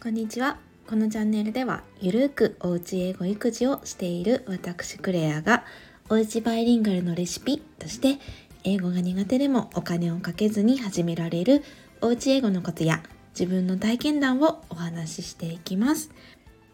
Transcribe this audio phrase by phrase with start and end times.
[0.00, 0.58] こんにちは。
[0.88, 5.64] このチャンネルではゆるくおうち英語育児をしている私クレアが
[6.08, 8.20] おうちバイリンガルのレシピとして
[8.62, 11.64] 英語が苦手でもお金をかけずに始められる
[12.00, 16.12] おうち英語のコツや自分の体験談をお話ししていきます。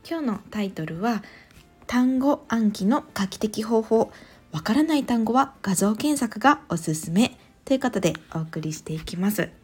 [0.06, 1.22] 今日のタイトルは
[1.86, 4.12] 単語暗記の画期的方法。
[4.52, 9.63] わからない単語は画像検索がおすすめということでお送りしていきます。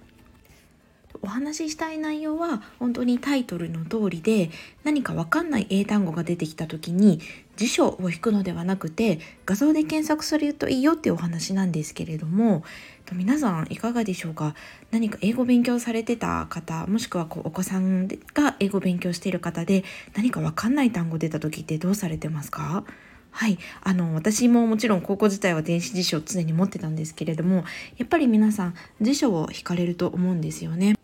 [1.22, 4.50] お話ししたい内容は本当にタイトルの通りで
[4.84, 7.20] 何かわかんない英単語が出てきた時に
[7.56, 12.64] 辞書を引くのではなくて画像で検索するといいよっていうお話なんですけれども
[13.12, 14.54] 皆さんいかがでしょうか？
[14.92, 19.84] 何か英語勉強されてた方もしくはこうお子さんが英語勉強している方で
[20.14, 22.84] 何かわかんない単語出た時ってどうされてますか？
[23.32, 23.58] はい。
[23.82, 27.64] あの、私ももちろん高校自体は電子辞書を常に持ってたんですけれども、
[27.96, 30.96] やっぱり皆さん辞書を引かれると思うんですよね。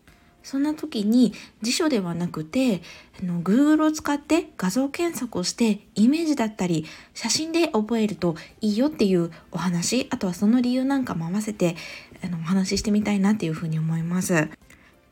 [0.47, 2.81] そんな時に辞書ではなくて
[3.21, 11.75] あの Google を使って画像検索をしてイメージだったり写真で覚えるといいよっていうお話あとはその理由なんかも合わせて
[12.23, 14.47] あのお話ししてみたいなっていうふうに思います。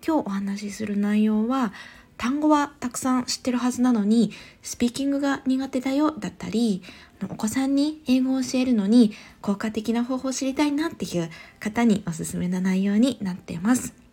[0.08, 1.74] 今日お話しする内容は
[2.16, 4.32] 単語はたくさん知ってるはずなのに
[4.62, 6.82] スピーキングが苦手だよだったり
[7.30, 14.05] お子さんに英語を教えるのに効果的な方法を知りたいなっていう方におすすめな内容になってます。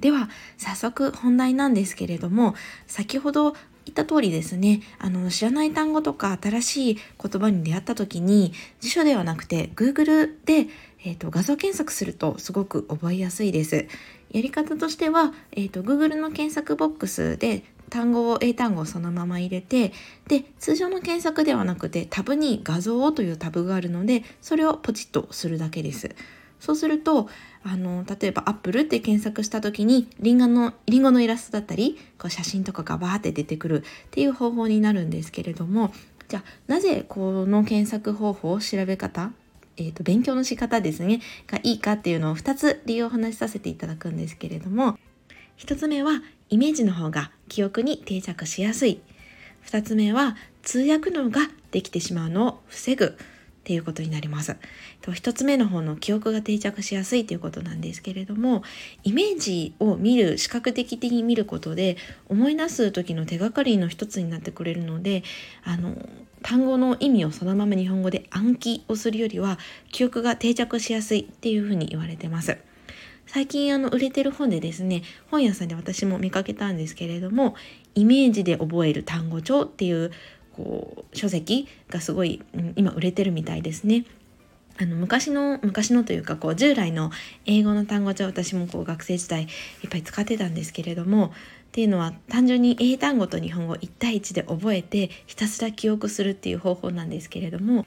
[0.00, 2.54] では早速本題なんですけれども
[2.86, 3.54] 先ほど
[3.86, 10.66] 言った通りですねあの知らない単語とか新しい言葉に出会った時に辞書ではなくて Google で、
[11.04, 13.86] えーと、画像検索するとすごく覚えやすいです。
[14.30, 19.92] やり方としては、えーと、Google の検索ボックスで単語を英単語をそのまま入れて
[20.28, 26.14] で通常の検索ではなくてタブに画像をというタブがあるのでそれをポチッとするだけです。
[26.60, 27.28] そうすると
[27.62, 35.92] あの例えばアップルって検索した時にリンゴのリンゴのイラストだったりこう写真とかがバーって出てくるっていう方法になるんですけれども
[36.28, 39.32] じゃあなぜこの検索方法調べ方
[39.76, 44.98] えーと、勉強の仕方ですねがいいかっていうのを2つ理由をお話しさせていただくんですけれども
[45.56, 49.00] 1つ目はイメージの方が記憶に定着しやすい。
[49.66, 53.16] 2つ目は通訳能ができてしまうのを防ぐ。
[53.60, 54.56] っていうことになります。
[55.02, 58.62] と1つ目の方の記憶が定着しやすいということなんですけれども
[59.04, 61.96] イメージを見る視覚的に見ることで
[62.28, 65.22] 思い出す時の手がかりの一つになってくれるので
[65.62, 65.94] あの
[66.42, 69.58] 単語の意味をそのまま日本語で暗記をするよりは
[69.92, 72.56] 記憶が定着しやすいっていうふうに言われてます。
[73.26, 77.54] 最近あの売れてる本でですね本屋さんで私も見かけたんですけれども
[77.94, 80.10] イメージで覚える単語帳っていう
[80.64, 84.04] こう書籍がすごい、うん、今売れてるみたいですね。
[84.78, 87.10] あの昔の昔のというかこう従来の
[87.44, 89.48] 英語の単語帳私もこう学生時代いっ
[89.90, 91.30] ぱい使ってたんですけれどもっ
[91.72, 97.84] ていうのは単純に英単語と日本語1対1で覚えてひたすら記憶するっていう方法なんですけれども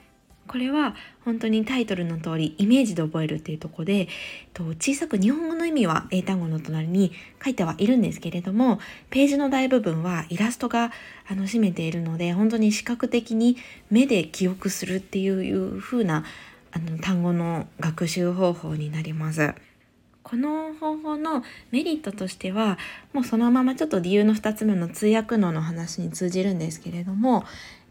[0.53, 0.93] これは
[1.25, 4.07] 本当にタイトルの通りイメージで覚えるっていうとこで
[4.53, 7.11] と小さく日本語の意味は英単語の隣に
[7.43, 10.91] 書いてはいるんですけれどもページの大部分はイラストが
[11.27, 13.57] あの占めているので本当に視覚的に
[13.89, 16.23] 目で記憶するっていう風な
[16.71, 19.55] あの単語の学習方法になります。
[20.21, 22.77] この方法のメリットとしては
[23.11, 27.43] もうそのままちょっと理由の2つ目の通訳能の話に通じるんですけれども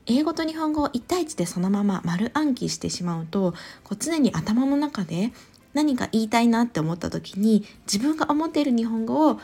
[0.07, 3.53] 英語と日本語を1対1でそのまま丸暗記してしまうと
[3.85, 5.33] こう常に頭の中で
[5.75, 9.41] 何か言いたいなって思った時に自分が思っている日本語を、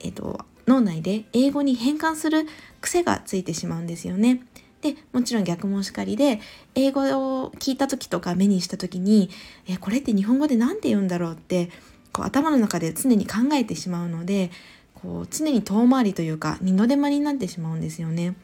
[0.00, 2.46] えーと、脳内で英語に変換する
[2.80, 4.42] 癖がついてしまうんですよね。
[4.80, 6.40] でもちろん逆もしかりで
[6.76, 7.00] 英語
[7.42, 9.28] を聞いた時とか目にした時に
[9.66, 11.70] えこれって日本語で何て言うんだろうって
[12.12, 14.52] こう頭の中で常に考えてしまうので
[14.94, 18.36] こう常に遠回りというか二度手間になってしまうんですよね。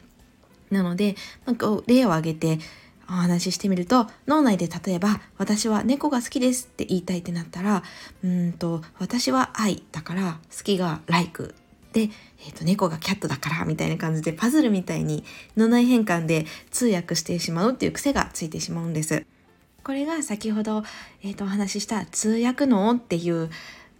[0.71, 1.15] なので、
[1.45, 2.59] まあ、例を挙げて
[3.07, 7.83] お話ししてみると脳内で例えば「私は猫が好きです」って言いたいってなったら
[8.23, 11.53] うんと「私は愛だから好きが like」
[11.93, 15.23] で、えーと、猫がキャットだからみたいな感じでパズルみたいに
[15.55, 19.25] 脳内変換で通訳してしまうっていう癖がついてしまうんです。
[19.81, 20.83] これが先ほど、
[21.23, 23.49] えーと、お話しした通訳脳っていう、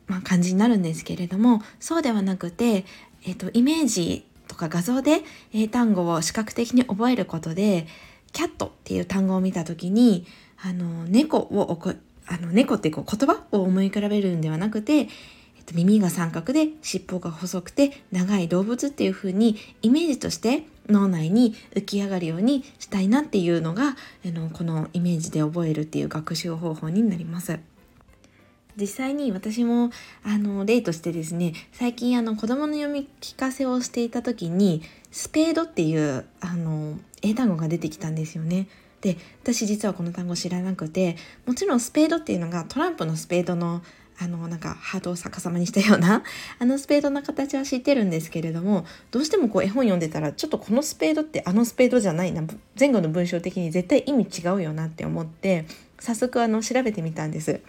[0.07, 2.85] まあ、感じになるんですけれどもそうではなくて、
[3.23, 4.25] えーとイメージ
[4.55, 5.21] とか画像で
[5.53, 7.87] 英単語を視覚的に覚えることで
[8.31, 10.25] キャットっていう単語を見た時に
[10.63, 11.77] あの猫を
[12.27, 15.07] あの猫ってこう言葉を思い浮かべるんではなくて、えっ
[15.65, 23.89] と、耳が三角で尻尾が細くて長い動物っていう風にイメージとして脳内に浮き上がるようにしたいなっていうのが
[24.25, 27.59] あのこのイメージで覚えるっていう学習方法になります。
[28.77, 29.91] 実際に私も
[30.23, 34.81] あの例としてですね最近あの子供の読み聞かせをしていた時に
[35.11, 38.67] スペードっていうあの英単語が出てきたんですよね。
[39.01, 43.81] で私実はこの単語知らなくてもちろんスペードっていうのがトランプのスペードの
[44.17, 46.23] あのなんかハートを逆さまにしたような
[46.57, 52.41] あのスペードの形は知ってるんですけれどもどうしてもこう絵本読んでたらちょっとこのスペードってあのスペードじゃないな
[52.79, 55.65] 前後の文章的に絶対意味違うよなって思って
[55.99, 57.59] 早速あの調べてみたんです。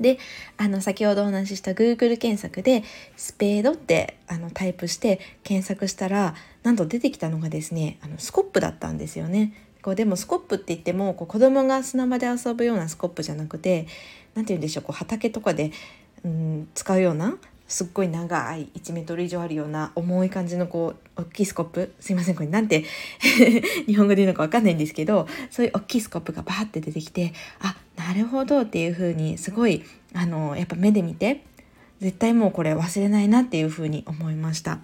[0.00, 0.18] で
[0.56, 2.82] あの先ほどお話しした Google 検索で
[3.16, 9.52] 「スペード」ってあのタイプして検索したらなんと出てきたのがですねあのスコップだったんですよね。
[9.82, 13.86] こうでもスコップって言ってもこう子供が砂場で遊ぶようなスコップじゃなくて
[14.34, 15.72] 何て言うんでしょうこう畑とかで、
[16.24, 17.36] うん、使うような
[17.68, 22.84] すっごい長い1メートル以上あるような重い感じのこう大きいスコップすいませんこれなんて
[23.86, 31.44] 日本語で言うのか分かんないんですけどそういう大きいスコップがバーって出てきてあなるほどっていう風にすごいあのやっぱ目で見て
[32.00, 34.80] 絶対もうこれ忘れないなっていう風に思いました。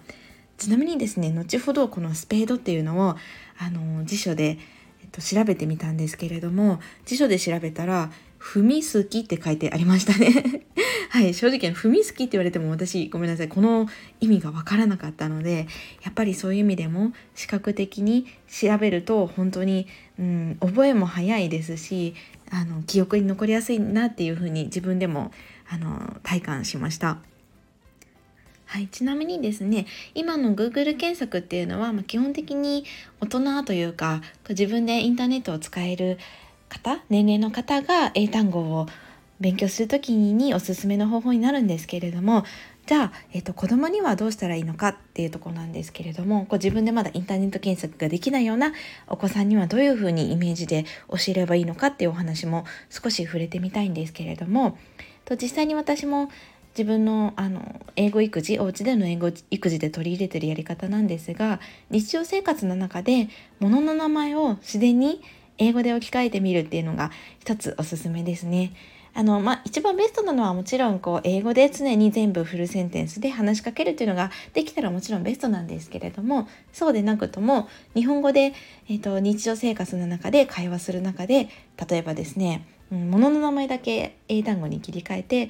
[0.57, 3.15] ちなみにですね後ほどこのスペードっていうのを
[3.57, 4.59] あの辞書で、
[5.01, 10.65] えっと、調べてみたんですけれども辞書で調べたら踏み好きって書いてありましたね。
[11.11, 13.85] はい正直踏み好きって言われても私ごめんなさいこの
[14.21, 15.67] 意味がわからなかったので
[16.05, 19.87] やっぱりそういう意味でも視覚的に調べると本当に、
[20.17, 22.15] うん、覚えも早いですし
[22.49, 25.33] あの記憶に残りやすいなっていうふうに自分でも
[25.69, 27.17] あの体感しました。
[28.65, 32.85] はい、ちなみにですね今の Google 検索っていうのは、まあ、基本的に
[33.19, 36.17] 大人というか自分でインターネットを使える
[36.69, 38.87] 方年齢の方が英単語を
[39.41, 42.45] 勉強する時におすすめの方法になるんですけれども
[42.85, 48.73] じゃあ、えっと、子供にはどうしたらいいのかっていうところなんですけれどもこう自分でまだインターネット検索ができないような
[49.07, 54.77] お子さんにはどういうふうにイメージで教えればいいのかっていうお話も少し触れてみたいんですけれども
[55.25, 56.29] と実際に私も
[56.73, 61.59] 自分のあの英語育児お家での英語育児で取り入れてるやり方なんですが
[61.89, 63.27] 日常生活の中で
[63.59, 65.21] 物の名前を自然に
[65.57, 68.73] 英語で置き換えてみるっていうのが一つおすすめですね。
[69.13, 78.53] あの、まあ、一番ベストなのはもちろん、こう、英語で常に全部フルセンテンスで話しかけるっていうのができたらもちろんベストなんですけれども、そうでなくとも、日本語で、
[78.87, 81.49] えっ、ー、と、日常生活の中で会話する中で、
[81.89, 85.49] 例えばですね、うん、物の名前だけ英単語に切り替えて、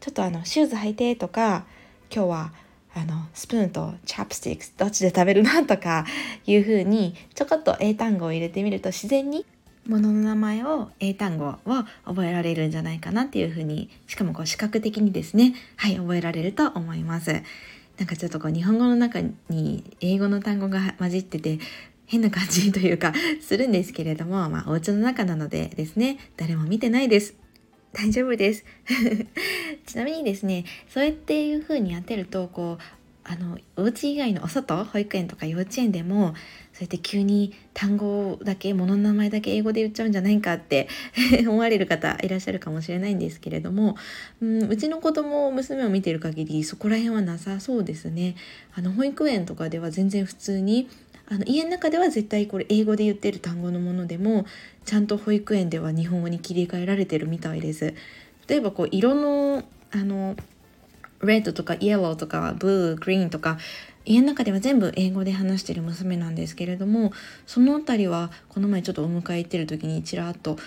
[0.00, 1.66] ちょっとあの、シューズ履いてとか、
[2.14, 2.52] 今日は、
[2.94, 6.04] あのスプーンとチャップスティックスどっちで食べるなとか
[6.46, 9.46] いうふうにちょこっと英単語を入れてみると自然に
[9.86, 11.58] 物の名前を英単語を
[12.04, 15.54] 覚えられるんじゃないかなっていうふうにしかもこう視覚的にですね。
[15.76, 17.42] はい覚えられると思います。
[17.98, 21.58] なんかちょっとこう日本語の中に英語の単語が混じってて
[22.06, 27.41] 変な感じというかするんですけれども、まあ、お家の中なのでですね誰も見てないです。
[27.92, 28.64] 大丈夫です
[29.86, 36.34] ちなみにですねそうやっていう風にやってるとこうあのお家以外のお外保育園とか幼稚園でも
[36.72, 40.88] そうやって急に単語だけ物の名前だけ英語で言っちゃうんじゃないかって
[41.46, 43.96] 思われる方いらっしゃるかもしれないんですけれども、
[44.40, 48.34] うん、うちの子供娘を見てる限りそこら辺はなさそうですね。
[48.74, 50.88] あの保育園とかでは全然普通に
[51.32, 54.44] あの家の中では絶対これ英語で言ってる単語のものでも
[54.84, 57.94] ちゃんと保育園では日本語に切り替えられてるみたいです。
[58.48, 60.36] 例えばこう色のあの
[61.22, 63.56] レッドとかイエローとかブルーグリーンとか
[64.04, 67.12] 家の中では全部英語で話してる娘なんですけれども
[67.46, 70.58] その辺りはこの前ちょっとお迎え行ってる時にちらっと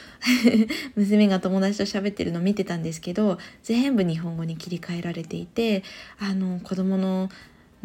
[0.96, 5.84] 娘が友達と喋ってるの見てたんですけど全部日本語に切り替えられていて
[6.18, 7.30] あの子供の、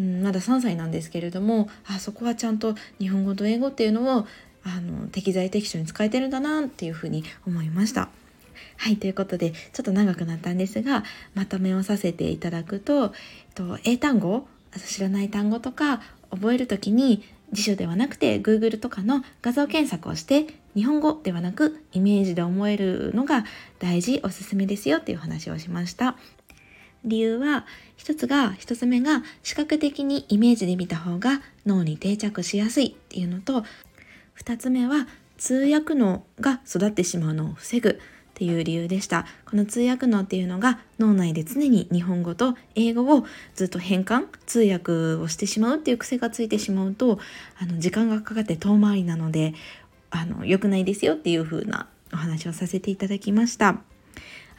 [0.00, 4.26] うん、まだ3歳なんですけれどもあそこはちゃんと日本語と英語っていうのを
[4.64, 8.08] あの適材適所に使えてるんだなっていうふうに思いました。
[8.76, 11.04] はい、ということで、ちょっと長くなったんですが、
[11.34, 13.10] まとめをさせていただくと、えっ
[13.54, 14.46] と、英単語、
[14.78, 23.44] 知らない単語とか覚える時に辞書ではなくて Google とかの画像検索をして日本語ではなくイメージで思えるのが
[23.80, 26.16] 大事おすすめですよっていう話をしました
[27.04, 27.66] 理由は
[27.96, 33.64] 一つが一つ目が視覚的にイメージで見た方が脳に定着しやすいっていうのと
[34.34, 37.94] 二つ目は通訳脳が育ってしまうのを防ぐっ
[38.34, 39.26] ていう理由でした。
[39.44, 44.92] この通訳脳っていうのが脳内で常に日本語と英語をずっと変換、通訳
[45.22, 47.18] をしてしまうっていう癖がついてしまうと、
[47.58, 49.52] あの時間がかかって遠回りなので、
[50.10, 53.82] あの良くないですよっていう風なお話をさせていただきました。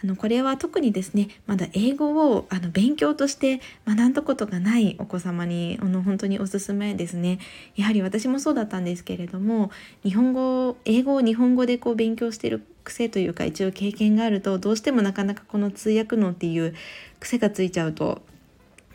[0.03, 7.39] あのこれは特にですねまだ英語をあの勉強として学んだことがないお子様にあの本当におすすめですね
[7.75, 9.71] やはり私もそうだったんですけれども
[10.03, 16.73] 日本語英語を日本語でこう勉強してる癖というか一応経験があるとどうしてもなかなかこの通訳能っていう
[17.19, 18.21] 癖がついちゃうと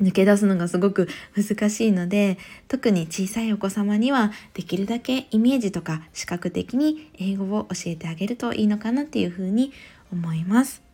[0.01, 9.73] 抜け出すのがすごく難しいので特に小さいお子様にはできるだけイメージとか視覚的に英語を教えてあげるといいのかなっていうふうに
[10.13, 10.86] 思います。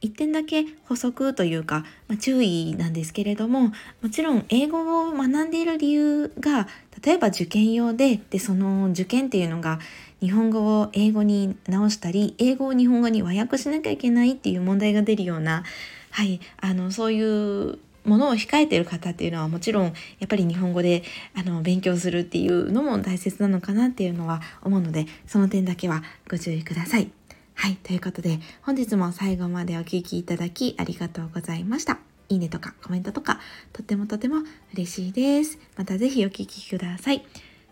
[0.00, 3.72] 一点だけ補足というか、まあ、注意なんですけれども
[4.02, 6.68] もちろん英語を学んでいる理由が
[7.02, 9.78] 例えば受験用ででその受験っていうのが
[10.20, 15.64] 日本語を英語に直したり英語を日本語に和訳しなきゃいけないっていう問題が出るような、
[16.10, 19.92] はい、あのそういうものを控えている方っていうのはもちろんや
[20.24, 21.02] っぱり日本語で
[21.34, 27.15] あの勉強するっていうのも大切なのかなっていうのは思うのでその点だけはご注意ください。
[27.56, 31.98] はい、ということで本日も最後までお聴きいただきありがとうございました。
[32.28, 33.40] いいねとかコメントとか
[33.72, 34.36] とってもとても
[34.74, 35.58] 嬉しいです。
[35.76, 37.24] また是非お聴きください。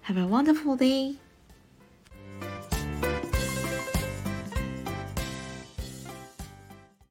[0.05, 1.24] Have a wonderful day!